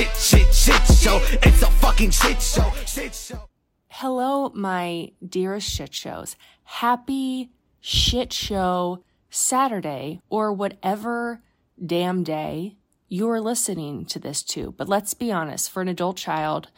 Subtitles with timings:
[0.00, 1.20] shit, shit, shit show.
[1.42, 3.48] It's a fucking shit show, shit show.
[3.88, 6.36] Hello, my dearest shit shows.
[6.62, 7.50] Happy
[7.80, 11.42] shit show Saturday or whatever
[11.84, 12.76] damn day
[13.08, 14.72] you're listening to this to.
[14.72, 16.70] But let's be honest, for an adult child,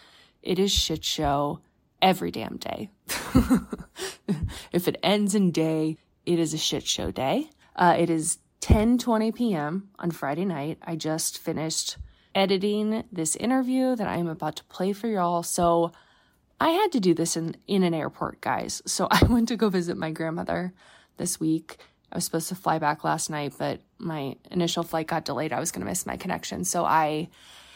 [0.42, 1.60] it is shit show
[2.00, 2.90] every damn day.
[4.72, 5.96] if it ends in day,
[6.26, 7.50] it is a shit show day.
[7.76, 9.90] Uh, it is 10:20 p.m.
[9.98, 10.78] on Friday night.
[10.82, 11.96] I just finished
[12.34, 15.42] editing this interview that I'm about to play for y'all.
[15.42, 15.92] So
[16.60, 18.82] I had to do this in in an airport, guys.
[18.86, 20.72] So I went to go visit my grandmother
[21.16, 21.78] this week.
[22.10, 25.52] I was supposed to fly back last night, but my initial flight got delayed.
[25.52, 26.64] I was going to miss my connection.
[26.64, 27.28] So I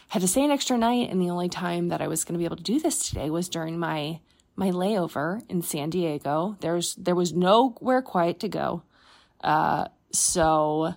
[0.08, 2.38] had to stay an extra night and the only time that I was going to
[2.38, 4.20] be able to do this today was during my
[4.56, 6.56] my layover in San Diego.
[6.60, 8.82] There's there was nowhere quiet to go.
[9.42, 10.94] Uh, so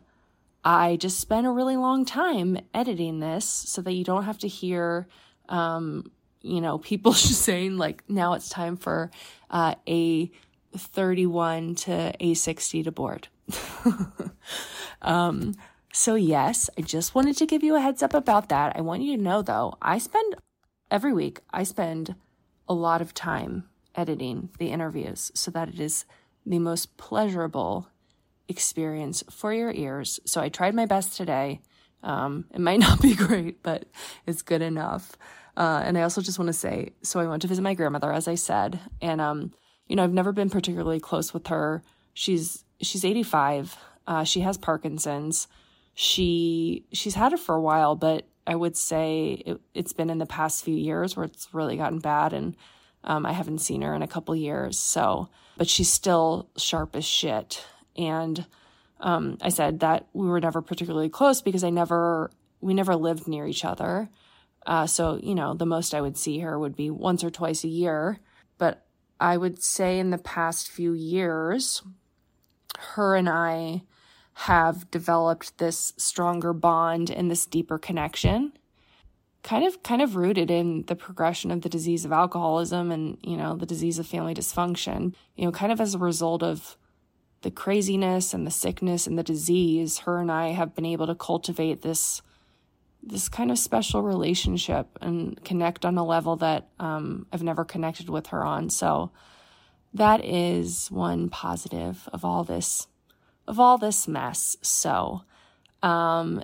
[0.63, 4.47] I just spent a really long time editing this so that you don't have to
[4.47, 5.07] hear
[5.47, 9.11] um, you know, people just saying like now it's time for
[9.49, 10.31] uh, a
[10.75, 13.27] 31 to A60 to board.
[15.02, 15.55] um,
[15.91, 18.75] so yes, I just wanted to give you a heads up about that.
[18.75, 20.35] I want you to know though, I spend
[20.91, 22.15] every week, I spend
[22.67, 23.65] a lot of time
[23.95, 26.05] editing the interviews so that it is
[26.45, 27.87] the most pleasurable
[28.50, 30.19] experience for your ears.
[30.25, 31.61] So I tried my best today.
[32.03, 33.86] Um, it might not be great, but
[34.25, 35.17] it's good enough.
[35.55, 38.11] Uh, and I also just want to say, so I went to visit my grandmother,
[38.11, 39.53] as I said, and um,
[39.88, 41.83] you know, I've never been particularly close with her.
[42.14, 43.77] She's she's 85.
[44.08, 45.47] Uh, she has Parkinson's.
[45.95, 50.20] She she's had it for a while, but I would say it, has been in
[50.20, 52.55] the past few years where it's really gotten bad, and
[53.03, 54.80] um, I haven't seen her in a couple years.
[54.80, 55.27] So,
[55.58, 57.66] but she's still sharp as shit.
[58.00, 58.45] And
[59.02, 63.27] um, I said that we were never particularly close because I never we never lived
[63.27, 64.10] near each other.
[64.65, 67.64] Uh, so you know, the most I would see her would be once or twice
[67.64, 68.20] a year.
[68.58, 68.86] But
[69.20, 71.83] I would say in the past few years,
[72.95, 73.83] her and I
[74.33, 78.54] have developed this stronger bond and this deeper connection
[79.43, 83.38] kind of kind of rooted in the progression of the disease of alcoholism and you
[83.38, 86.77] know the disease of family dysfunction you know kind of as a result of
[87.42, 91.16] the craziness and the sickness and the disease her and I have been able to
[91.16, 92.22] cultivate this
[93.02, 98.10] this kind of special relationship and connect on a level that um, I've never connected
[98.10, 98.70] with her on.
[98.70, 99.11] So
[99.94, 102.88] that is one positive of all this
[103.48, 104.58] of all this mess.
[104.61, 105.23] So
[105.82, 106.44] um,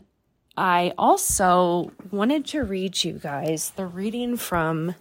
[0.57, 4.95] I also wanted to read you guys the reading from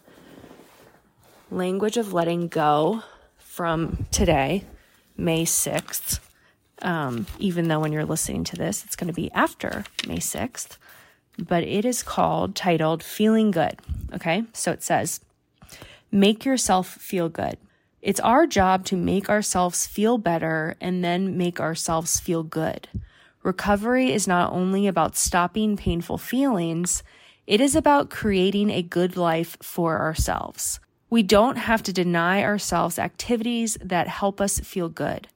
[1.51, 3.05] Language of Letting Go
[3.39, 4.65] from today,
[5.17, 6.21] May 6th.
[6.83, 10.77] Um, even though when you're listening to this, it's going to be after May 6th
[11.39, 13.79] but it is called, titled Feeling Good.
[14.13, 15.21] Okay, so it says,
[16.11, 17.57] Make yourself feel good.
[18.01, 22.89] It's our job to make ourselves feel better and then make ourselves feel good.
[23.43, 27.03] Recovery is not only about stopping painful feelings,
[27.47, 30.81] it is about creating a good life for ourselves.
[31.11, 35.29] We don't have to deny ourselves activities that help us feel good.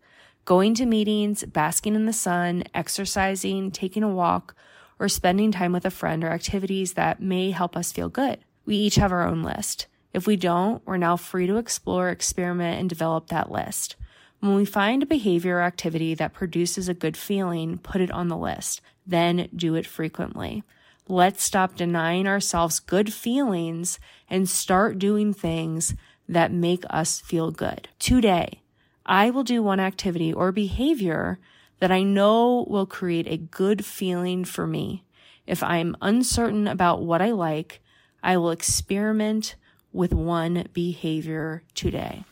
[0.45, 4.55] Going to meetings, basking in the sun, exercising, taking a walk,
[4.99, 8.39] or spending time with a friend are activities that may help us feel good.
[8.65, 9.87] We each have our own list.
[10.13, 13.97] If we don't, we're now free to explore, experiment, and develop that list.
[14.41, 18.29] When we find a behavior or activity that produces a good feeling, put it on
[18.29, 18.81] the list.
[19.07, 20.63] Then do it frequently.
[21.11, 23.99] Let's stop denying ourselves good feelings
[24.29, 25.95] and start doing things
[26.29, 27.89] that make us feel good.
[27.99, 28.61] Today,
[29.07, 31.39] I will do one activity or behavior
[31.81, 35.03] that I know will create a good feeling for me.
[35.47, 37.81] If I'm uncertain about what I like,
[38.23, 39.57] I will experiment
[39.95, 42.25] with one behavior today.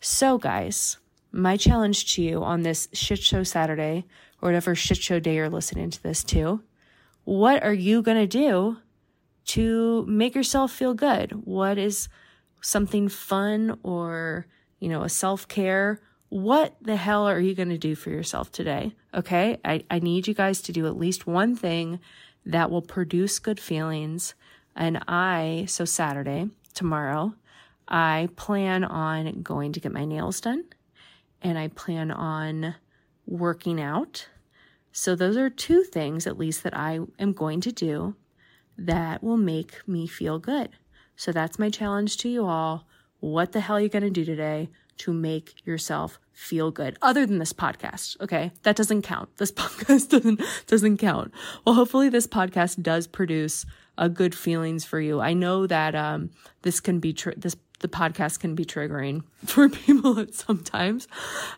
[0.00, 0.96] So, guys,
[1.30, 4.06] my challenge to you on this shit show Saturday,
[4.40, 6.62] or whatever shit show day you're listening to this to,
[7.28, 8.78] what are you going to do
[9.44, 11.32] to make yourself feel good?
[11.44, 12.08] What is
[12.62, 14.46] something fun or,
[14.80, 18.52] you know, a self care what the hell are you going to do for yourself
[18.52, 18.94] today?
[19.14, 19.58] Okay.
[19.64, 22.00] I, I need you guys to do at least one thing
[22.44, 24.34] that will produce good feelings.
[24.76, 27.34] And I, so Saturday, tomorrow,
[27.88, 30.64] I plan on going to get my nails done
[31.40, 32.74] and I plan on
[33.26, 34.28] working out.
[34.98, 38.16] So those are two things, at least, that I am going to do
[38.76, 40.70] that will make me feel good.
[41.14, 42.84] So that's my challenge to you all.
[43.20, 47.26] what the hell are you going to do today to make yourself feel good other
[47.26, 51.32] than this podcast okay that doesn't count this podcast doesn't doesn't count
[51.64, 53.66] well hopefully this podcast does produce
[53.96, 56.30] a good feelings for you i know that um
[56.62, 57.32] this can be true.
[57.36, 61.08] this the podcast can be triggering for people at sometimes.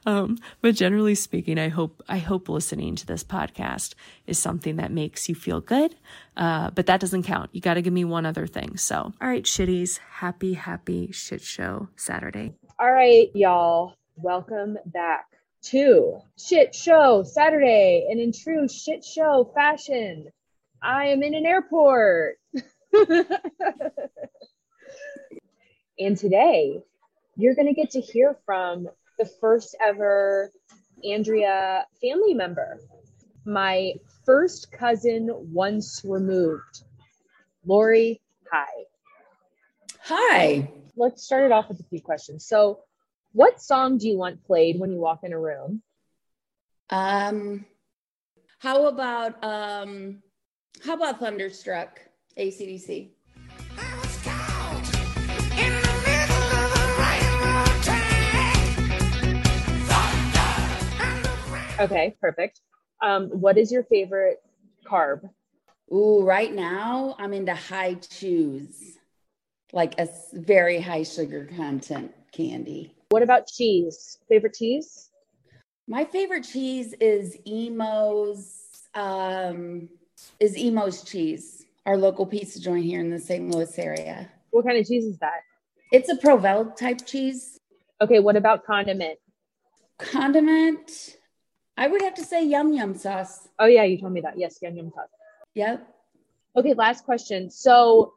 [0.06, 3.94] Um, but generally speaking, I hope I hope listening to this podcast
[4.26, 5.94] is something that makes you feel good.
[6.37, 7.50] Uh, but that doesn't count.
[7.52, 8.76] You got to give me one other thing.
[8.76, 12.55] So, all right, shitties, happy happy shit show Saturday.
[12.78, 15.26] All right, y'all, welcome back
[15.62, 20.28] to Shit Show Saturday, and in true shit show fashion,
[20.82, 22.38] I am in an airport.
[26.00, 26.82] And today,
[27.37, 28.88] you're going to get to hear from
[29.19, 30.50] the first ever
[31.05, 32.81] Andrea family member,
[33.44, 33.93] my
[34.25, 36.85] first cousin once removed.
[37.67, 38.67] Laurie, hi.
[40.05, 40.73] Hi.
[40.97, 42.46] Let's start it off with a few questions.
[42.46, 42.81] So,
[43.32, 45.82] what song do you want played when you walk in a room?
[46.88, 47.67] Um,
[48.58, 50.23] how about um,
[50.82, 52.00] how about Thunderstruck,
[52.38, 53.11] AC/DC?
[61.81, 62.61] Okay, perfect.
[63.00, 64.43] Um, what is your favorite
[64.87, 65.31] carb?
[65.91, 68.99] Ooh, right now I'm into Hi-Chews,
[69.73, 72.94] like a very high sugar content candy.
[73.09, 74.19] What about cheese?
[74.29, 75.09] Favorite cheese?
[75.88, 78.56] My favorite cheese is Imo's.
[78.94, 79.88] Um,
[80.38, 83.50] is Imo's cheese, our local pizza joint here in the St.
[83.50, 84.29] Louis area.
[84.50, 85.41] What kind of cheese is that?
[85.93, 87.59] It's a Provel type cheese.
[88.03, 89.19] Okay, what about condiment?
[89.99, 91.17] Condiment,
[91.81, 93.49] I would have to say yum yum sauce.
[93.59, 94.38] Oh yeah, you told me that.
[94.38, 95.09] Yes, yum yum sauce.
[95.55, 95.88] Yep.
[96.55, 97.50] Okay, last question.
[97.50, 98.12] So,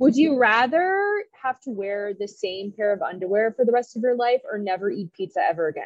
[0.00, 4.02] would you rather have to wear the same pair of underwear for the rest of
[4.02, 5.84] your life or never eat pizza ever again?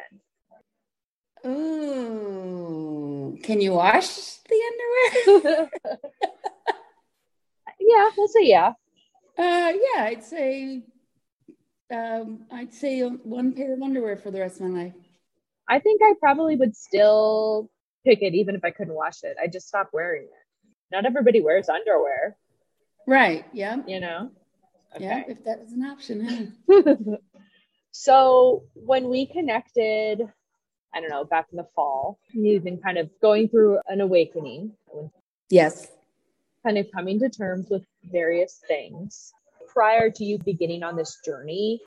[1.45, 5.69] Ooh, can you wash the underwear?
[7.79, 8.73] yeah, we'll say yeah.
[9.37, 10.81] Uh, yeah, I'd say,
[11.91, 15.08] um, I'd say one pair of underwear for the rest of my life.
[15.69, 17.69] I think I probably would still
[18.03, 19.37] pick it even if I couldn't wash it.
[19.41, 20.29] I just stop wearing it.
[20.91, 22.35] Not everybody wears underwear,
[23.07, 23.45] Right.
[23.53, 23.77] Yeah.
[23.87, 24.31] you know?
[24.99, 25.23] Yeah.
[25.27, 26.55] If that was an option.
[27.91, 30.21] So when we connected,
[30.93, 34.73] I don't know, back in the fall, you've been kind of going through an awakening,
[35.49, 35.87] Yes.
[36.63, 39.33] kind of coming to terms with various things.
[39.67, 41.81] Prior to you beginning on this journey,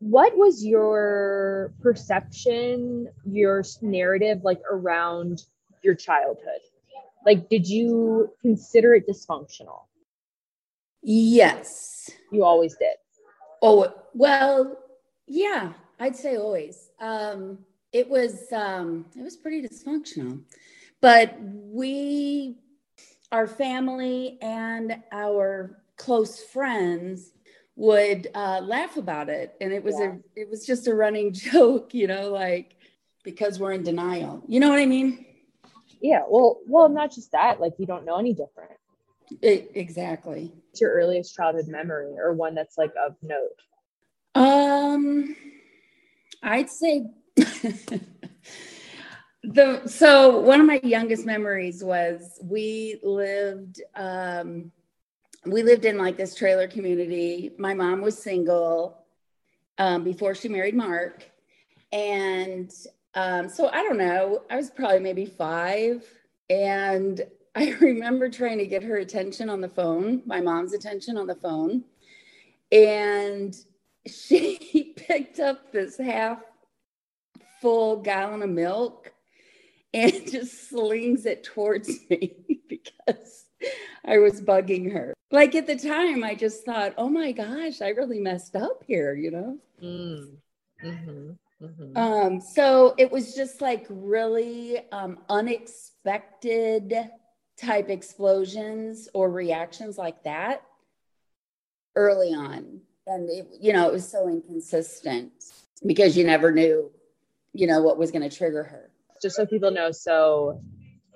[0.00, 5.42] what was your perception, your narrative like around
[5.82, 6.60] your childhood?
[7.24, 9.82] Like, did you consider it dysfunctional?
[11.02, 12.10] Yes.
[12.32, 12.96] You always did.
[13.62, 14.78] Oh, well,
[15.26, 16.90] yeah, I'd say always.
[16.98, 17.58] Um,
[17.92, 20.40] it was um, it was pretty dysfunctional,
[21.00, 22.56] but we,
[23.32, 27.32] our family and our close friends
[27.80, 30.12] would uh, laugh about it, and it was Yeah.
[30.12, 32.76] a it was just a running joke, you know, like
[33.24, 34.42] because we're in denial.
[34.46, 35.24] You know what I mean?
[36.02, 36.22] Yeah.
[36.28, 37.58] Well, well, not just that.
[37.58, 38.72] Like, you don't know any different.
[39.40, 40.52] It, exactly.
[40.68, 43.56] What's your earliest childhood memory, or one that's like of note?
[44.34, 45.34] Um,
[46.42, 47.06] I'd say
[49.42, 54.70] the so one of my youngest memories was we lived um
[55.46, 57.52] we lived in like this trailer community.
[57.58, 58.98] My mom was single
[59.78, 61.24] um before she married Mark.
[61.92, 62.70] And
[63.14, 66.04] um so I don't know, I was probably maybe 5
[66.48, 67.20] and
[67.54, 71.34] I remember trying to get her attention on the phone, my mom's attention on the
[71.34, 71.84] phone.
[72.70, 73.56] And
[74.06, 76.40] she picked up this half
[77.60, 79.12] full gallon of milk
[79.92, 82.36] and just slings it towards me
[82.68, 83.46] because
[84.04, 85.14] I was bugging her.
[85.30, 89.14] Like at the time, I just thought, oh my gosh, I really messed up here,
[89.14, 89.58] you know?
[89.82, 90.36] Mm.
[90.84, 91.30] Mm-hmm.
[91.64, 91.96] Mm-hmm.
[91.96, 96.94] Um, so it was just like really um, unexpected
[97.56, 100.62] type explosions or reactions like that
[101.94, 102.80] early on.
[103.06, 105.32] And, it, you know, it was so inconsistent
[105.86, 106.90] because you never knew,
[107.52, 108.90] you know, what was going to trigger her.
[109.22, 110.62] Just so people know, so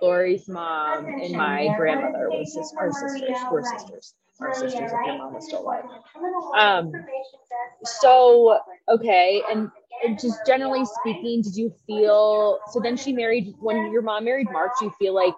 [0.02, 3.36] Laurie's mom and my grandmother was just our sisters.
[3.50, 4.14] We're sisters.
[4.40, 5.84] Our sisters if your mom was still alive.
[6.58, 6.92] Um,
[7.84, 9.70] so okay, and,
[10.04, 14.48] and just generally speaking, did you feel so then she married when your mom married
[14.52, 15.34] Mark, do you feel like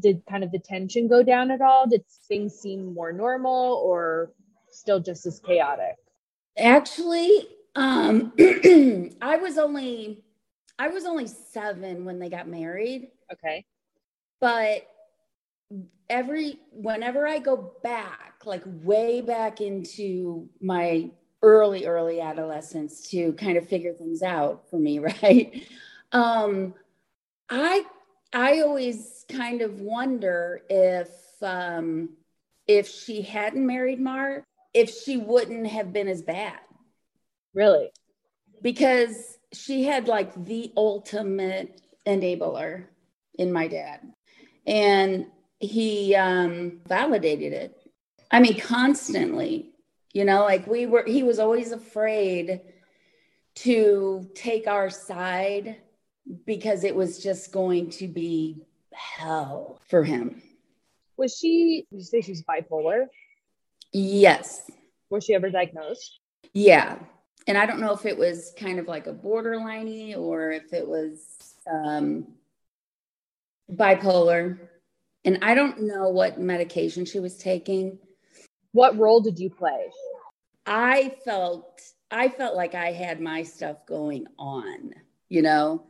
[0.00, 1.88] did kind of the tension go down at all?
[1.88, 4.32] Did things seem more normal or
[4.70, 5.96] still just as chaotic?
[6.58, 8.32] Actually, um,
[9.22, 10.24] I was only
[10.78, 13.08] I was only seven when they got married.
[13.32, 13.64] Okay.
[14.46, 14.86] But
[16.08, 21.10] every whenever I go back, like way back into my
[21.42, 25.66] early, early adolescence to kind of figure things out for me, right?
[26.12, 26.74] Um,
[27.50, 27.86] I
[28.32, 31.10] I always kind of wonder if
[31.42, 32.10] um,
[32.68, 36.60] if she hadn't married Mark, if she wouldn't have been as bad.
[37.52, 37.90] Really?
[38.62, 42.84] Because she had like the ultimate enabler
[43.40, 44.12] in my dad.
[44.66, 45.26] And
[45.60, 47.80] he um, validated it.
[48.30, 49.70] I mean, constantly,
[50.12, 52.60] you know, like we were, he was always afraid
[53.56, 55.76] to take our side
[56.44, 60.42] because it was just going to be hell for him.
[61.16, 63.06] Was she, did you say she's bipolar?
[63.92, 64.70] Yes.
[65.08, 66.18] Was she ever diagnosed?
[66.52, 66.98] Yeah.
[67.46, 70.86] And I don't know if it was kind of like a borderliney or if it
[70.86, 72.26] was um,
[73.72, 74.58] bipolar.
[75.24, 77.98] And I don't know what medication she was taking.
[78.72, 79.90] What role did you play?
[80.66, 81.80] I felt
[82.10, 84.94] I felt like I had my stuff going on,
[85.28, 85.84] you know.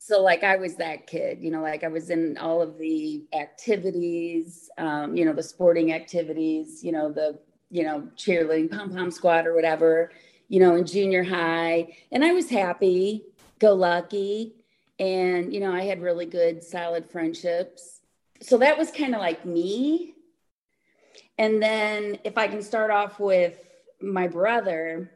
[0.00, 3.24] So like I was that kid, you know, like I was in all of the
[3.32, 7.38] activities, um, you know, the sporting activities, you know, the
[7.70, 10.10] you know cheerleading, pom pom squad or whatever,
[10.48, 13.24] you know, in junior high, and I was happy,
[13.58, 14.54] go lucky,
[14.98, 18.00] and you know, I had really good, solid friendships.
[18.40, 20.14] So that was kind of like me.
[21.38, 23.58] And then if I can start off with
[24.00, 25.10] my brother,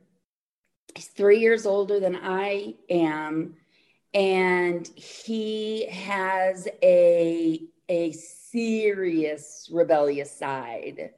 [0.94, 3.56] he's three years older than I am,
[4.14, 11.10] and he has a a serious rebellious side.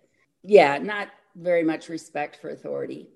[0.43, 3.09] Yeah, not very much respect for authority.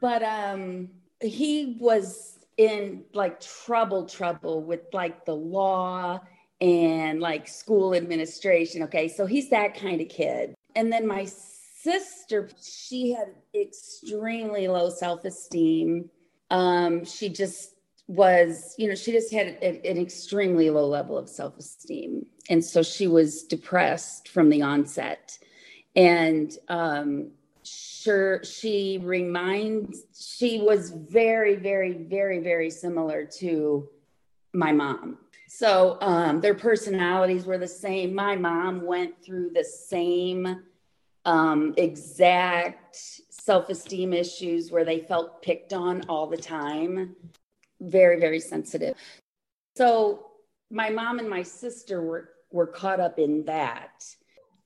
[0.00, 6.20] But um he was in like trouble trouble with like the law
[6.60, 8.82] and like school administration.
[8.82, 10.54] Okay, so he's that kind of kid.
[10.76, 16.10] And then my sister, she had extremely low self esteem.
[16.50, 17.76] Um, she just
[18.08, 22.26] was, you know, she just had a, an extremely low level of self esteem.
[22.50, 25.38] And so she was depressed from the onset.
[25.96, 27.30] And um,
[27.70, 33.88] sure, she reminds, she was very, very, very, very similar to
[34.52, 35.18] my mom.
[35.48, 38.14] So um, their personalities were the same.
[38.14, 40.62] My mom went through the same
[41.24, 42.96] um, exact
[43.30, 47.16] self esteem issues where they felt picked on all the time.
[47.80, 48.96] Very, very sensitive.
[49.76, 50.26] So
[50.70, 54.04] my mom and my sister were, were caught up in that.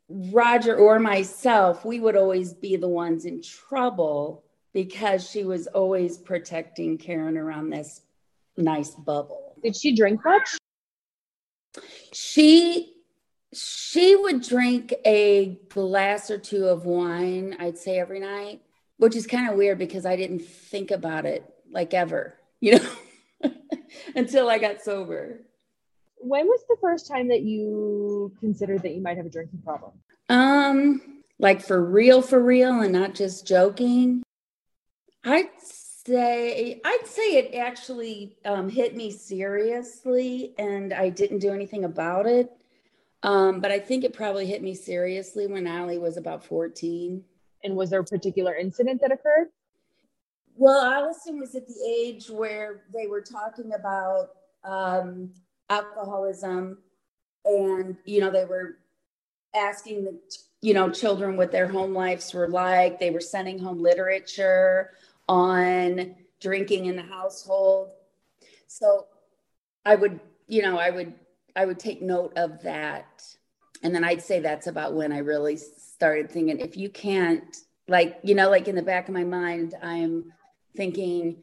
[0.08, 6.18] Roger or myself, we would always be the ones in trouble because she was always
[6.18, 8.02] protecting Karen around this
[8.56, 9.54] nice bubble.
[9.62, 10.58] Did she drink much?
[12.12, 12.94] She
[13.54, 18.60] she would drink a glass or two of wine, I'd say every night,
[18.96, 23.50] which is kind of weird because I didn't think about it like ever, you know,
[24.16, 25.43] until I got sober.
[26.24, 29.92] When was the first time that you considered that you might have a drinking problem?
[30.28, 34.22] Um, like for real, for real, and not just joking.
[35.24, 41.84] I'd say I'd say it actually um, hit me seriously, and I didn't do anything
[41.84, 42.50] about it
[43.24, 47.24] um, but I think it probably hit me seriously when Allie was about 14.
[47.64, 49.48] And was there a particular incident that occurred?
[50.56, 54.28] Well, Allison was at the age where they were talking about
[54.62, 55.30] um,
[55.74, 56.78] alcoholism,
[57.44, 58.78] and you know they were
[59.54, 60.18] asking the
[60.60, 62.98] you know children what their home lives were like.
[62.98, 64.90] They were sending home literature
[65.28, 67.90] on drinking in the household.
[68.66, 69.06] So
[69.84, 71.14] I would, you know, I would
[71.56, 73.22] I would take note of that.
[73.82, 78.18] And then I'd say that's about when I really started thinking if you can't, like,
[78.22, 80.32] you know, like in the back of my mind, I'm
[80.74, 81.42] thinking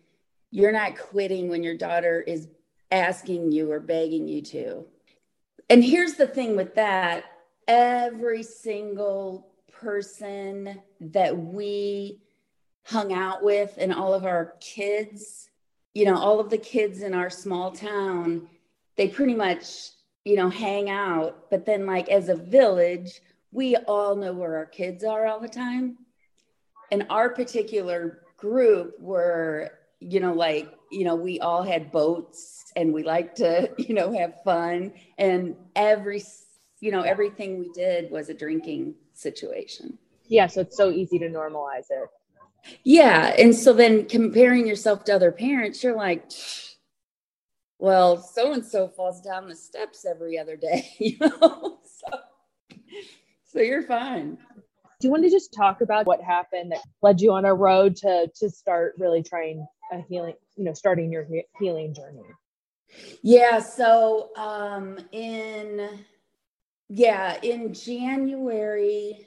[0.49, 2.47] you're not quitting when your daughter is
[2.91, 4.85] asking you or begging you to.
[5.69, 7.25] And here's the thing with that
[7.67, 12.19] every single person that we
[12.83, 15.49] hung out with and all of our kids,
[15.93, 18.47] you know, all of the kids in our small town,
[18.97, 19.91] they pretty much
[20.23, 21.49] you know, hang out.
[21.49, 23.21] But then, like, as a village,
[23.51, 25.97] we all know where our kids are all the time.
[26.91, 32.93] And our particular group were, you know, like, you know, we all had boats and
[32.93, 34.93] we liked to, you know, have fun.
[35.17, 36.23] And every,
[36.79, 39.97] you know, everything we did was a drinking situation.
[40.27, 40.47] Yeah.
[40.47, 42.09] So it's so easy to normalize it.
[42.83, 43.33] Yeah.
[43.37, 46.31] And so then comparing yourself to other parents, you're like,
[47.79, 51.79] well, so and so falls down the steps every other day, you know?
[51.83, 52.19] so,
[53.43, 54.37] so you're fine.
[54.99, 57.95] Do you want to just talk about what happened that led you on a road
[57.97, 62.21] to to start really trying a healing, you know, starting your he- healing journey?
[63.23, 66.05] Yeah, so um in
[66.87, 69.25] yeah, in January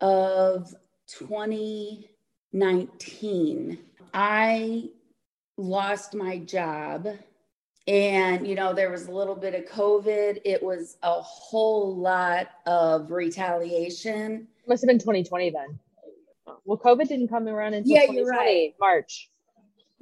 [0.00, 0.74] of
[1.06, 3.78] 2019,
[4.12, 4.88] I
[5.56, 7.06] lost my job
[7.86, 12.48] and you know there was a little bit of covid it was a whole lot
[12.66, 15.78] of retaliation Must have been 2020 then.
[16.64, 19.30] Well, COVID didn't come around until Yeah, you're 2020, March.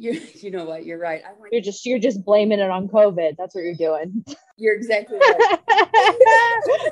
[0.03, 0.85] You're you know what?
[0.85, 1.23] You're right.
[1.51, 3.37] You're just you're just blaming it on COVID.
[3.39, 4.25] That's what you're doing.
[4.57, 5.59] you're exactly right.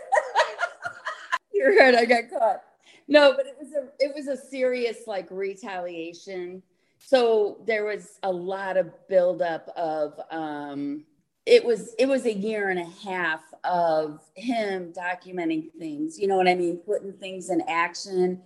[1.52, 1.94] You're right.
[1.94, 2.62] I got caught.
[3.06, 6.62] No but it was a it was a serious like retaliation.
[6.98, 11.04] So there was a lot of buildup of um
[11.44, 16.18] it was it was a year and a half of him documenting things.
[16.18, 16.78] You know what i mean?
[16.78, 18.40] Putting things in action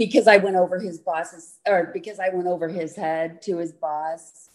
[0.00, 3.72] because i went over his boss's or because i went over his head to his
[3.72, 4.48] boss.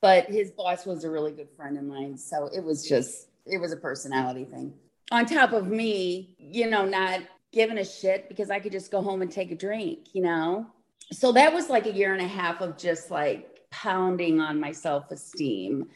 [0.00, 2.16] But his boss was a really good friend of mine.
[2.16, 4.72] So it was just it was a personality thing.
[5.12, 7.20] On top of me you know not
[7.52, 10.66] giving a shit because i could just go home and take a drink you know?
[11.12, 14.72] So that was like a year and a half of just like pounding on my
[14.72, 15.88] self-esteem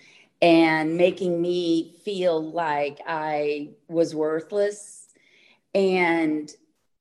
[0.43, 5.09] and making me feel like i was worthless.
[5.75, 6.51] And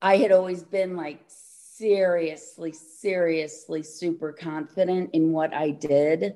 [0.02, 1.29] i had always been like
[1.80, 6.36] seriously seriously super confident in what i did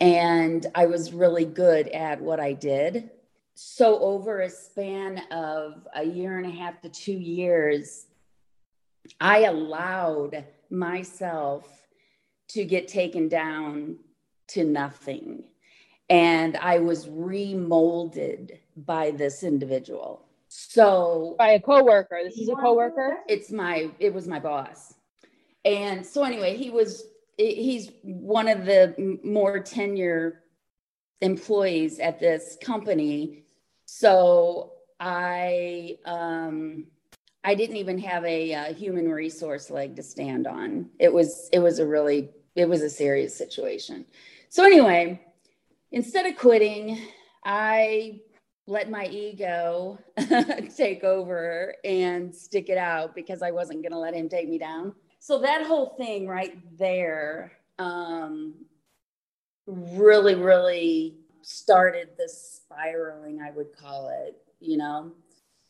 [0.00, 3.10] and i was really good at what i did
[3.54, 8.06] so over a span of a year and a half to two years
[9.20, 11.88] i allowed myself
[12.48, 13.96] to get taken down
[14.48, 15.44] to nothing.
[16.10, 20.24] And I was remolded by this individual.
[20.48, 22.20] So By a coworker.
[22.24, 23.18] This is a coworker.
[23.28, 24.94] it's my, it was my boss.
[25.64, 27.04] And so anyway, he was,
[27.36, 30.42] he's one of the more tenure
[31.20, 33.44] employees at this company.
[33.84, 36.86] So I, um,
[37.44, 40.90] I didn't even have a uh, human resource leg to stand on.
[40.98, 44.04] It was it was a really it was a serious situation.
[44.48, 45.20] So anyway,
[45.92, 46.98] instead of quitting,
[47.44, 48.20] I
[48.68, 49.98] let my ego
[50.76, 54.58] take over and stick it out because I wasn't going to let him take me
[54.58, 54.94] down.
[55.20, 58.52] So that whole thing right there um,
[59.66, 65.12] really, really started this spiraling, I would call it, you know.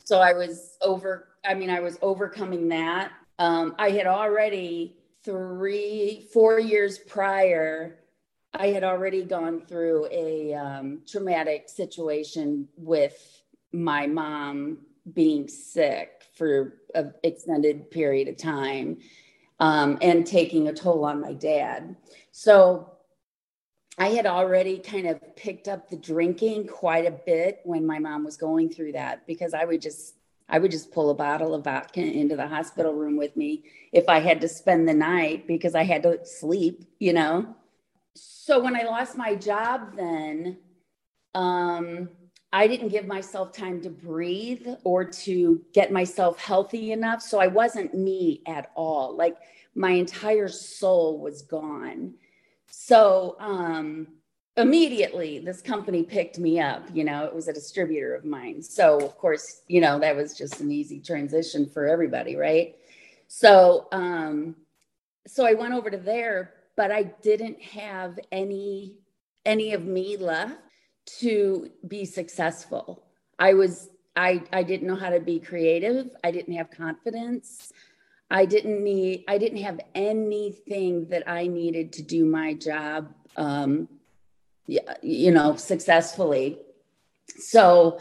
[0.03, 3.13] So I was over, I mean, I was overcoming that.
[3.39, 7.98] Um, I had already three, four years prior,
[8.53, 14.79] I had already gone through a um, traumatic situation with my mom
[15.13, 18.97] being sick for an extended period of time
[19.59, 21.95] um, and taking a toll on my dad.
[22.31, 22.91] So
[23.97, 28.23] I had already kind of picked up the drinking quite a bit when my mom
[28.23, 30.15] was going through that because I would just
[30.51, 34.09] I would just pull a bottle of vodka into the hospital room with me if
[34.09, 37.55] I had to spend the night because I had to sleep, you know.
[38.15, 40.57] So when I lost my job then
[41.35, 42.09] um
[42.51, 47.47] I didn't give myself time to breathe or to get myself healthy enough so I
[47.47, 49.15] wasn't me at all.
[49.15, 49.37] Like
[49.75, 52.15] my entire soul was gone
[52.71, 54.07] so um,
[54.57, 56.87] immediately, this company picked me up.
[56.93, 58.61] You know, it was a distributor of mine.
[58.61, 62.75] So, of course, you know, that was just an easy transition for everybody, right?
[63.27, 64.55] So, um,
[65.27, 68.95] so I went over to there, but I didn't have any
[69.43, 70.61] any of me left
[71.19, 73.03] to be successful.
[73.37, 76.15] I was I I didn't know how to be creative.
[76.23, 77.73] I didn't have confidence.
[78.31, 83.89] I didn't need, I didn't have anything that I needed to do my job, um,
[85.01, 86.59] you know, successfully.
[87.39, 87.99] So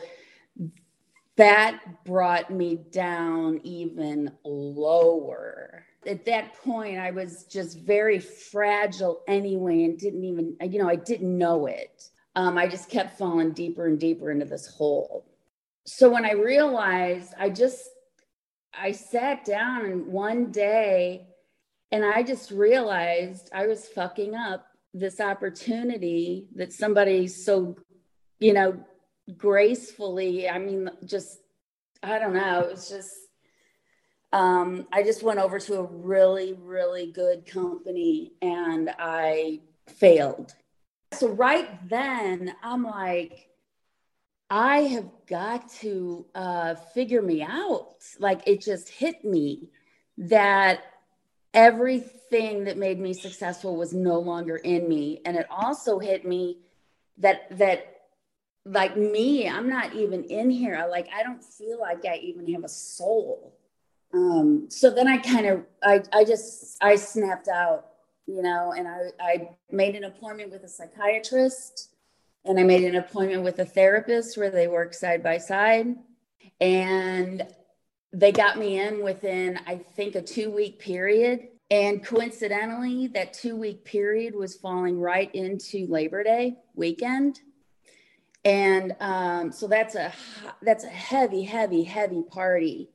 [1.37, 5.88] that brought me down even lower.
[6.09, 10.97] At that point, I was just very fragile anyway and didn't even, you know, I
[10.97, 12.09] didn't know it.
[12.35, 15.27] Um, I just kept falling deeper and deeper into this hole.
[15.85, 17.83] So when I realized I just,
[18.73, 21.27] I sat down and one day
[21.93, 27.77] and I just realized I was fucking up this opportunity that somebody so,
[28.39, 28.83] you know,
[29.37, 31.39] gracefully, I mean, just,
[32.03, 33.13] I don't know, it was just,
[34.33, 40.55] um, I just went over to a really, really good company and I failed.
[41.13, 43.49] So right then, I'm like,
[44.51, 47.97] I have got to uh, figure me out.
[48.19, 49.71] Like it just hit me
[50.19, 50.81] that
[51.55, 56.59] everything that made me successful was no longer in me, and it also hit me
[57.19, 57.95] that that
[58.65, 60.87] like me, I'm not even in here.
[60.91, 63.58] Like I don't feel like I even have a soul.
[64.13, 67.87] Um, so then I kind of I I just I snapped out,
[68.27, 71.91] you know, and I I made an appointment with a psychiatrist
[72.45, 75.97] and I made an appointment with a therapist where they work side by side.
[76.61, 77.47] And
[78.13, 81.49] they got me in within, I think, a two week period.
[81.71, 87.41] And coincidentally, that two week period was falling right into Labor Day weekend.
[88.47, 90.13] And um, so that's a
[90.63, 92.89] that's a heavy, heavy, heavy party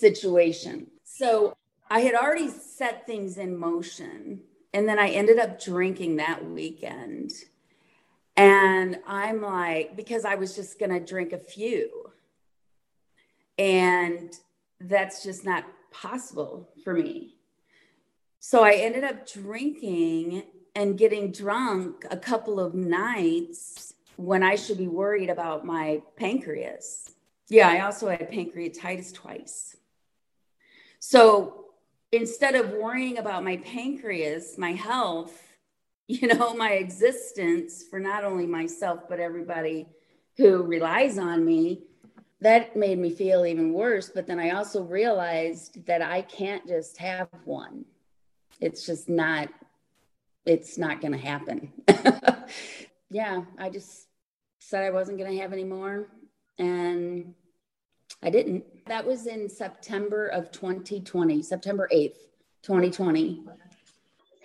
[0.00, 0.88] situation.
[1.04, 1.56] So
[1.90, 4.40] I had already set things in motion,
[4.72, 7.32] and then I ended up drinking that weekend.
[8.36, 12.10] And I'm like, because I was just going to drink a few.
[13.58, 14.32] And
[14.80, 17.36] that's just not possible for me.
[18.38, 24.78] So I ended up drinking and getting drunk a couple of nights when I should
[24.78, 27.10] be worried about my pancreas.
[27.48, 29.76] Yeah, I also had pancreatitis twice.
[31.00, 31.64] So
[32.12, 35.36] instead of worrying about my pancreas, my health,
[36.06, 39.88] you know, my existence for not only myself, but everybody
[40.36, 41.82] who relies on me,
[42.40, 44.08] that made me feel even worse.
[44.08, 47.84] But then I also realized that I can't just have one.
[48.60, 49.48] It's just not,
[50.44, 51.72] it's not going to happen.
[53.10, 54.06] yeah, I just
[54.58, 56.08] said I wasn't going to have any more.
[56.58, 57.34] And
[58.22, 58.64] I didn't.
[58.86, 62.16] That was in September of 2020, September 8th,
[62.62, 63.44] 2020.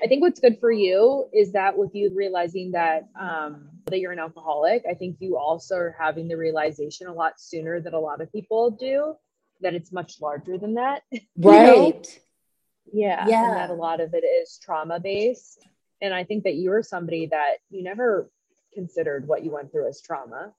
[0.03, 4.11] I think what's good for you is that with you realizing that um, that you're
[4.11, 7.99] an alcoholic, I think you also are having the realization a lot sooner than a
[7.99, 9.15] lot of people do
[9.61, 11.03] that it's much larger than that.
[11.37, 12.07] Right.
[12.91, 13.25] yeah.
[13.27, 13.47] Yeah.
[13.47, 15.65] And that a lot of it is trauma based.
[16.01, 18.29] And I think that you are somebody that you never
[18.73, 20.53] considered what you went through as trauma,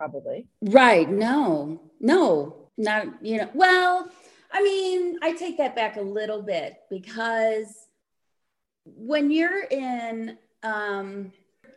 [0.00, 0.46] probably.
[0.62, 1.10] Right.
[1.10, 4.08] No, no, not, you know, well,
[4.50, 7.88] I mean, I take that back a little bit because
[8.86, 11.30] when you're in um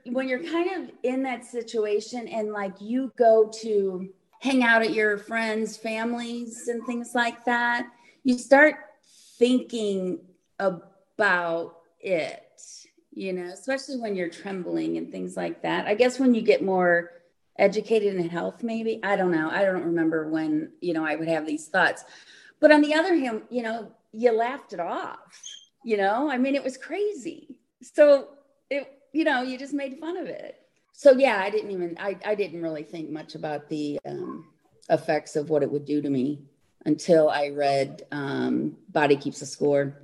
[0.06, 4.10] when you're kind of in that situation and like you go to
[4.40, 7.86] hang out at your friends families and things like that
[8.24, 8.76] you start
[9.38, 10.20] thinking
[10.60, 12.44] about it
[13.14, 16.64] you know especially when you're trembling and things like that i guess when you get
[16.64, 17.12] more
[17.58, 19.00] educated in health maybe?
[19.04, 19.50] I don't know.
[19.50, 22.04] I don't remember when you know i would have these thoughts.
[22.60, 25.20] But on the other hand you know you laughed it off
[25.84, 26.30] you know?
[26.32, 27.58] I mean it was crazy.
[27.82, 28.30] So
[28.70, 30.60] it you know you just made fun of it.
[30.94, 34.46] So yeah i didn't even i, I didn't really think much about the um,
[34.90, 36.42] effects of what it would do to me
[36.86, 40.04] until i read um, body keeps a score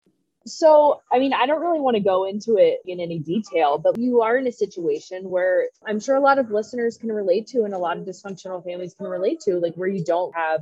[0.45, 3.99] So, I mean, I don't really want to go into it in any detail, but
[3.99, 7.63] you are in a situation where I'm sure a lot of listeners can relate to
[7.63, 10.61] and a lot of dysfunctional families can relate to, like where you don't have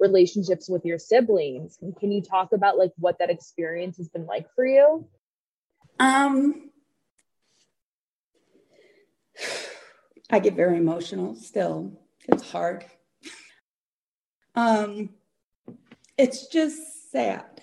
[0.00, 1.78] relationships with your siblings.
[2.00, 5.06] Can you talk about like what that experience has been like for you?
[6.00, 6.70] Um
[10.30, 11.92] I get very emotional still.
[12.28, 12.86] It's hard.
[14.54, 15.10] Um
[16.16, 17.62] it's just sad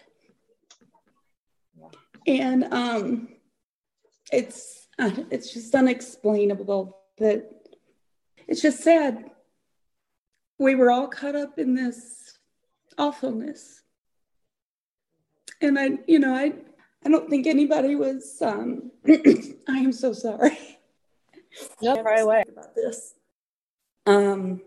[2.27, 3.27] and um,
[4.31, 7.49] it's uh, it's just unexplainable that
[8.47, 9.31] it's just sad.
[10.57, 12.37] We were all caught up in this
[12.97, 13.81] awfulness,
[15.61, 16.53] and I, you know, I
[17.05, 18.41] I don't think anybody was.
[18.41, 20.57] Um, I am so sorry.
[21.81, 23.13] No, right away about this.
[24.05, 24.61] Um,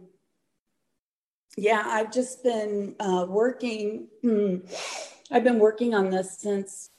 [1.56, 4.08] yeah, I've just been uh, working.
[4.22, 4.56] Hmm,
[5.30, 6.90] I've been working on this since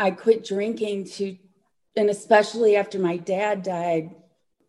[0.00, 1.36] I quit drinking to,
[1.96, 4.10] and especially after my dad died,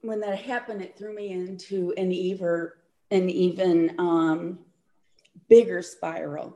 [0.01, 2.69] when that happened, it threw me into an even,
[3.09, 4.59] an even um,
[5.49, 6.55] bigger spiral.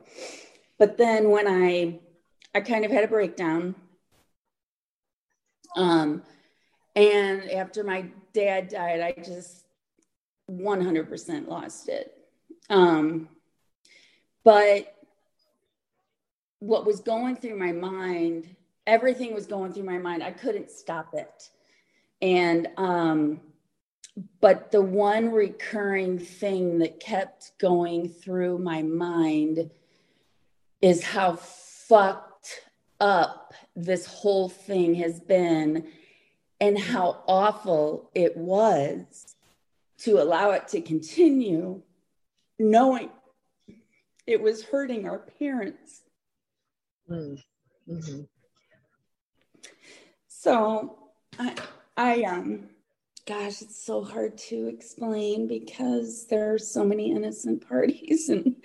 [0.78, 2.00] But then when I
[2.56, 3.76] I kind of had a breakdown.
[5.76, 6.24] Um,
[6.96, 9.66] and after my dad died, I just
[10.50, 12.18] 100% lost it.
[12.70, 13.28] Um,
[14.46, 14.96] but
[16.60, 18.56] what was going through my mind,
[18.88, 20.24] everything was going through my mind.
[20.24, 21.50] I couldn't stop it.
[22.22, 23.42] And, um,
[24.40, 29.70] but the one recurring thing that kept going through my mind
[30.82, 32.62] is how fucked
[33.00, 35.88] up this whole thing has been
[36.62, 39.36] and how awful it was
[39.98, 41.82] to allow it to continue,
[42.58, 43.10] knowing
[44.26, 46.02] it was hurting our parents.
[47.10, 47.42] Mm.
[47.88, 48.22] Mm-hmm.
[50.46, 50.96] So
[51.40, 51.56] I,
[51.98, 52.70] I, um,
[53.26, 58.56] gosh, it's so hard to explain because there are so many innocent parties and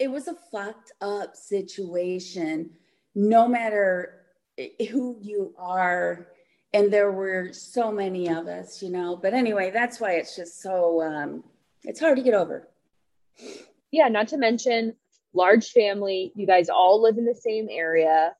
[0.00, 2.70] it was a fucked up situation,
[3.14, 4.22] no matter
[4.88, 6.28] who you are.
[6.72, 9.14] And there were so many of us, you know.
[9.14, 11.44] But anyway, that's why it's just so, um,
[11.82, 12.70] it's hard to get over.
[13.90, 14.96] Yeah, not to mention
[15.34, 16.32] large family.
[16.34, 18.34] You guys all live in the same area.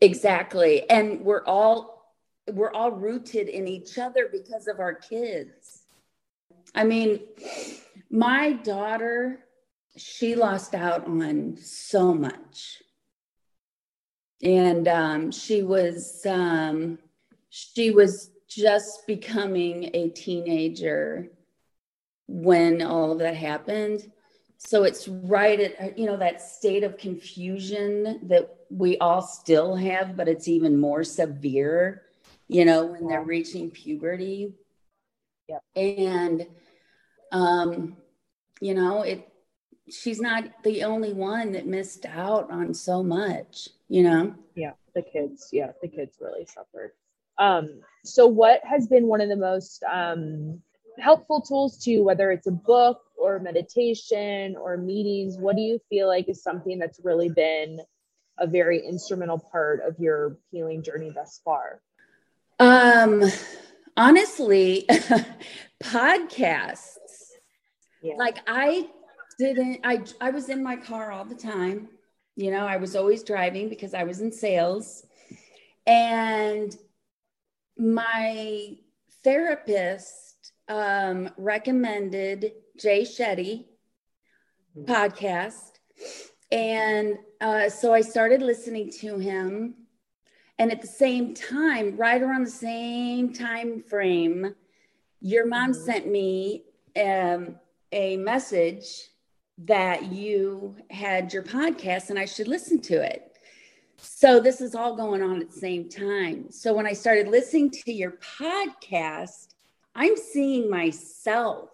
[0.00, 0.88] Exactly.
[0.88, 1.97] And we're all
[2.52, 5.82] we're all rooted in each other because of our kids.
[6.74, 7.20] I mean,
[8.10, 9.40] my daughter,
[9.96, 12.82] she lost out on so much.
[14.42, 16.98] And um, she was um,
[17.50, 21.30] she was just becoming a teenager
[22.28, 24.12] when all of that happened.
[24.58, 30.16] So it's right at you know that state of confusion that we all still have,
[30.16, 32.02] but it's even more severe
[32.48, 34.54] you know, when they're reaching puberty.
[35.48, 35.58] Yeah.
[35.76, 36.46] And
[37.32, 37.96] um,
[38.60, 39.28] you know, it
[39.90, 44.34] she's not the only one that missed out on so much, you know.
[44.54, 46.92] Yeah, the kids, yeah, the kids really suffered.
[47.38, 50.60] Um, so what has been one of the most um
[50.98, 56.08] helpful tools to whether it's a book or meditation or meetings, what do you feel
[56.08, 57.80] like is something that's really been
[58.38, 61.80] a very instrumental part of your healing journey thus far?
[62.58, 63.22] Um,
[63.96, 64.86] honestly,
[65.82, 66.96] podcasts.
[68.02, 68.14] Yeah.
[68.16, 68.88] Like I
[69.38, 69.80] didn't.
[69.84, 71.88] I I was in my car all the time.
[72.36, 75.04] You know, I was always driving because I was in sales,
[75.86, 76.76] and
[77.76, 78.76] my
[79.24, 83.66] therapist um, recommended Jay Shetty
[84.76, 84.84] mm-hmm.
[84.84, 85.78] podcast,
[86.52, 89.74] and uh, so I started listening to him
[90.58, 94.54] and at the same time right around the same time frame
[95.20, 95.84] your mom mm-hmm.
[95.84, 96.64] sent me
[97.00, 97.56] um,
[97.92, 99.08] a message
[99.58, 103.24] that you had your podcast and i should listen to it.
[104.00, 106.50] So this is all going on at the same time.
[106.50, 109.54] So when i started listening to your podcast
[109.94, 111.70] i'm seeing myself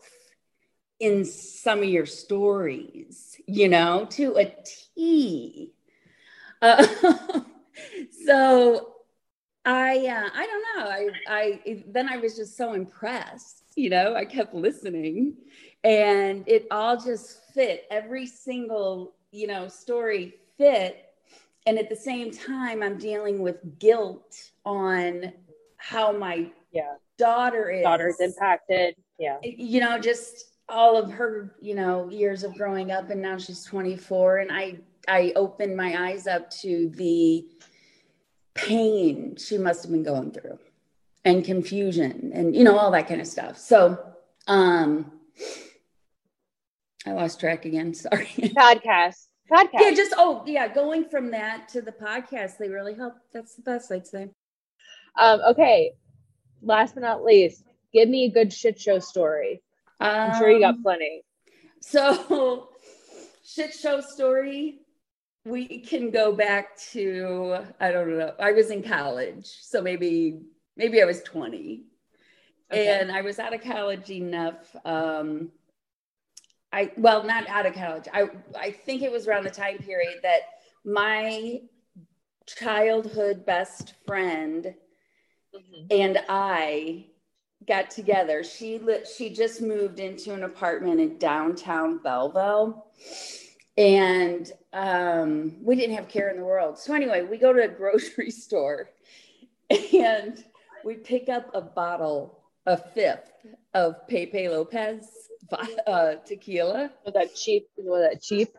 [1.00, 4.54] in some of your stories you know to a
[4.94, 5.72] t.
[6.62, 7.42] Uh,
[8.26, 8.94] so
[9.64, 10.90] I uh, I don't know.
[10.90, 13.64] I I then I was just so impressed.
[13.76, 15.36] You know, I kept listening,
[15.82, 17.86] and it all just fit.
[17.90, 21.06] Every single you know story fit,
[21.66, 25.32] and at the same time, I'm dealing with guilt on
[25.78, 28.96] how my yeah daughter is daughter's impacted.
[29.18, 33.38] Yeah, you know, just all of her you know years of growing up, and now
[33.38, 34.76] she's 24, and I
[35.08, 37.46] I opened my eyes up to the
[38.54, 40.58] pain she must have been going through
[41.24, 43.58] and confusion and you know all that kind of stuff.
[43.58, 43.98] So
[44.46, 45.10] um
[47.06, 48.26] i lost track again sorry.
[48.26, 49.26] Podcast.
[49.50, 49.80] Podcast.
[49.80, 53.14] Yeah just oh yeah going from that to the podcast they really help.
[53.32, 54.30] That's the best i'd say.
[55.18, 55.92] Um okay.
[56.62, 59.62] Last but not least give me a good shit show story.
[60.00, 61.24] I'm um, sure you got um, plenty.
[61.80, 62.68] so
[63.44, 64.80] shit show story
[65.44, 70.40] we can go back to i don't know i was in college so maybe
[70.76, 71.84] maybe i was 20
[72.72, 73.00] okay.
[73.00, 75.50] and i was out of college enough um
[76.72, 78.28] i well not out of college i
[78.58, 80.40] i think it was around the time period that
[80.84, 81.60] my
[82.46, 84.74] childhood best friend
[85.54, 85.86] mm-hmm.
[85.90, 87.04] and i
[87.66, 92.86] got together she lit she just moved into an apartment in downtown belleville
[93.76, 96.78] and um, we didn't have care in the world.
[96.78, 98.90] So anyway, we go to a grocery store
[99.70, 100.42] and
[100.84, 103.30] we pick up a bottle, a fifth
[103.72, 105.06] of Pepe Lopez
[105.86, 106.90] uh, tequila.
[107.04, 107.68] Was that cheap?
[107.76, 108.54] Was that cheap?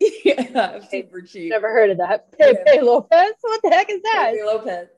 [0.24, 1.50] yeah, super cheap.
[1.50, 2.32] Never heard of that.
[2.38, 3.32] Pepe Lopez?
[3.42, 4.30] What the heck is that?
[4.32, 4.88] Pepe Lopez.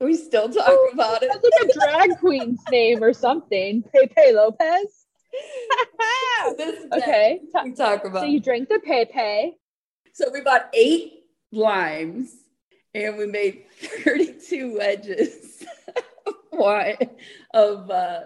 [0.00, 1.30] We still talk Oh, about it.
[1.30, 3.82] That's like a drag queen's name or something.
[3.94, 4.99] Pepe Lopez.
[6.56, 7.40] This okay.
[7.64, 9.56] We talk about So you drank the Pepe.
[10.12, 12.34] So we bought eight limes
[12.94, 13.64] and we made
[14.04, 15.64] 32 wedges
[16.26, 17.10] of wine
[17.54, 18.20] of uh,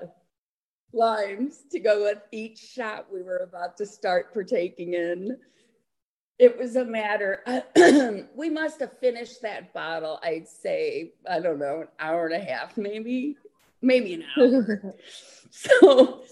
[0.92, 5.36] limes to go with each shot we were about to start partaking in.
[6.38, 7.44] It was a matter,
[8.34, 12.44] we must have finished that bottle, I'd say, I don't know, an hour and a
[12.44, 13.36] half, maybe,
[13.82, 14.94] maybe an hour.
[15.50, 16.22] so,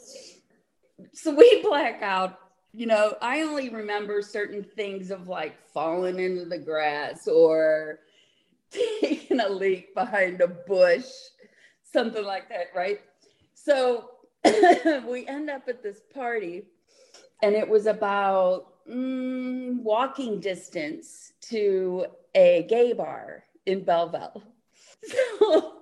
[1.72, 2.38] black out
[2.74, 8.00] you know, I only remember certain things of like falling into the grass or
[8.70, 11.04] taking a leak behind a bush,
[11.82, 13.00] something like that, right?
[13.54, 14.10] So
[15.06, 16.64] we end up at this party,
[17.42, 24.42] and it was about mm, walking distance to a gay bar in Belleville.
[25.04, 25.74] So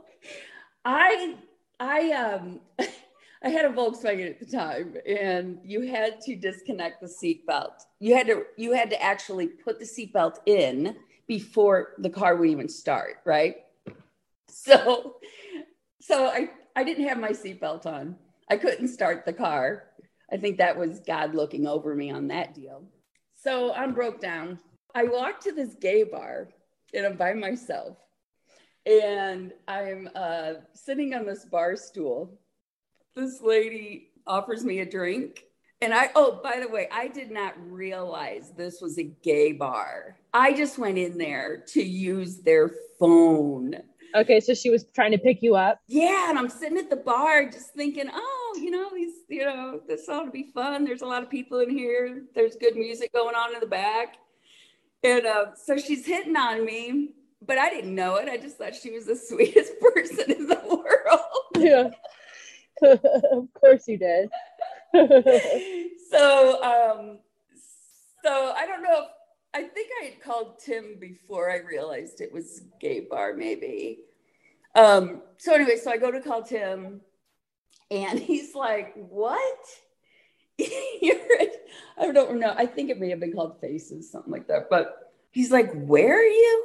[0.83, 1.37] I,
[1.79, 2.61] I, um,
[3.43, 7.85] I had a Volkswagen at the time, and you had to disconnect the seatbelt.
[7.99, 12.51] You had to you had to actually put the seatbelt in before the car would
[12.51, 13.57] even start, right?
[14.49, 15.17] So,
[16.01, 18.17] so I I didn't have my seatbelt on.
[18.51, 19.85] I couldn't start the car.
[20.31, 22.85] I think that was God looking over me on that deal.
[23.37, 24.59] So I'm broke down.
[24.95, 26.51] I walk to this gay bar,
[26.93, 27.97] and I'm by myself,
[28.85, 32.40] and I'm uh, sitting on this bar stool
[33.15, 35.45] this lady offers me a drink.
[35.83, 40.17] And I, oh, by the way, I did not realize this was a gay bar.
[40.35, 43.77] I just went in there to use their phone.
[44.15, 45.81] Okay, so she was trying to pick you up.
[45.87, 49.81] Yeah, and I'm sitting at the bar just thinking, oh, you know, these, you know,
[49.87, 50.85] this ought to be fun.
[50.85, 52.25] There's a lot of people in here.
[52.35, 54.17] There's good music going on in the back.
[55.03, 57.11] And uh, so she's hitting on me,
[57.47, 58.29] but I didn't know it.
[58.29, 61.21] I just thought she was the sweetest person in the world.
[61.57, 61.91] Yeah.
[63.33, 64.29] of course you did.
[66.11, 67.19] so um
[68.25, 69.09] so i don't know if
[69.55, 74.01] i think i had called tim before i realized it was gay bar maybe.
[74.75, 77.01] Um so anyway so i go to call tim
[77.91, 79.67] and he's like what?
[81.01, 81.17] You're
[81.97, 85.13] i don't know i think it may have been called faces something like that but
[85.31, 86.65] he's like where are you?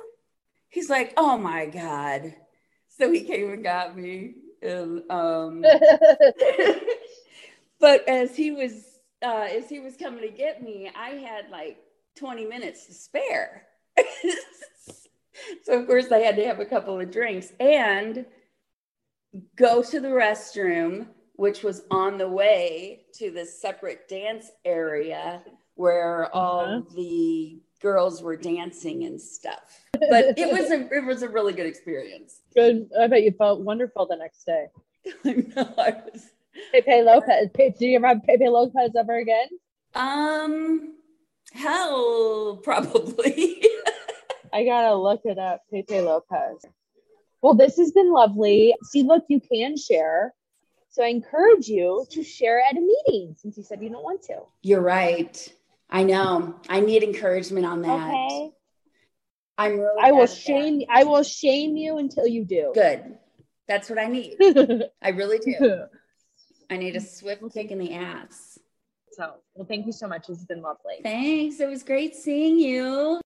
[0.69, 2.33] He's like oh my god.
[2.97, 4.35] So he came and got me
[5.09, 5.63] um
[7.79, 11.77] but as he was uh, as he was coming to get me, I had like
[12.15, 13.63] 20 minutes to spare.
[15.63, 18.25] so of course I had to have a couple of drinks and
[19.55, 25.43] go to the restroom, which was on the way to the separate dance area
[25.75, 26.81] where all Uh-huh.
[26.95, 29.79] the girls were dancing and stuff.
[29.93, 32.41] But it was a it was a really good experience.
[32.55, 32.89] Good.
[32.99, 34.65] I bet you felt wonderful the next day.
[35.25, 36.31] I know I was
[36.71, 37.49] Pepe Lopez.
[37.77, 39.49] Do you ever have Pepe Lopez ever again?
[39.93, 40.95] Um,
[41.53, 43.63] hell, probably.
[44.53, 45.61] I gotta look it up.
[45.71, 46.65] Pepe Lopez.
[47.43, 48.73] Well, this has been lovely.
[48.85, 50.33] See, look, you can share.
[50.89, 54.23] So I encourage you to share at a meeting since you said you don't want
[54.23, 54.39] to.
[54.63, 55.53] You're right.
[55.89, 56.55] I know.
[56.67, 58.07] I need encouragement on that.
[58.07, 58.51] Okay.
[59.57, 60.01] I'm really.
[60.01, 60.41] I will bad at that.
[60.41, 62.71] shame I will shame you until you do.
[62.73, 63.17] Good.
[63.67, 64.35] That's what I need.
[65.01, 65.83] I really do.
[66.69, 68.59] I need a swift kick in the ass.
[69.11, 70.29] So, well, thank you so much.
[70.29, 70.95] It's been lovely.
[71.03, 71.59] Thanks.
[71.59, 73.21] It was great seeing you.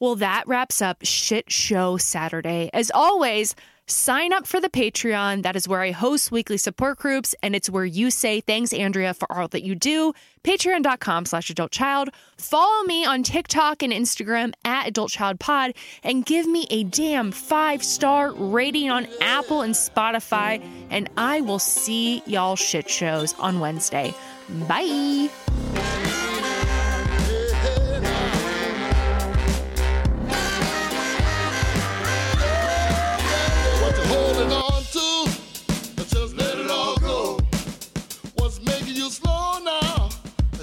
[0.00, 2.70] Well, that wraps up Shit Show Saturday.
[2.72, 3.54] As always,
[3.86, 5.42] sign up for the Patreon.
[5.42, 9.14] That is where I host weekly support groups, and it's where you say thanks, Andrea,
[9.14, 10.12] for all that you do.
[10.44, 12.10] Patreon.com slash adult child.
[12.38, 17.32] Follow me on TikTok and Instagram at Adult Child Pod and give me a damn
[17.32, 20.64] five star rating on Apple and Spotify.
[20.90, 24.14] And I will see y'all shit shows on Wednesday.
[24.68, 25.28] Bye.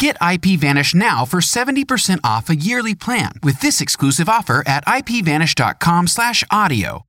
[0.00, 7.04] Get IPVanish now for 70% off a yearly plan with this exclusive offer at ipvanish.com/audio.